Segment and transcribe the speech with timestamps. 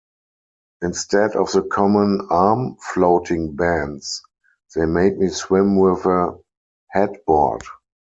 [0.81, 4.23] Instead of the common arm floating bands,
[4.73, 6.39] they made me swim with a
[6.89, 7.61] headboard.